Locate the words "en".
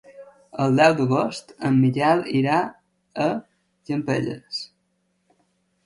1.69-1.77